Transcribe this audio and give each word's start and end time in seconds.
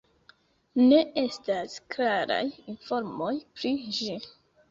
Ne 0.83 1.01
estas 1.23 1.75
klaraj 1.95 2.41
informoj 2.73 3.31
pri 3.59 3.75
ĝi. 3.99 4.17